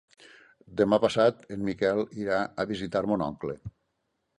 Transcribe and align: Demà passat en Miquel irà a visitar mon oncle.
Demà 0.81 0.99
passat 1.03 1.45
en 1.57 1.63
Miquel 1.69 2.03
irà 2.25 2.43
a 2.65 2.69
visitar 2.77 3.07
mon 3.13 3.31
oncle. 3.33 3.61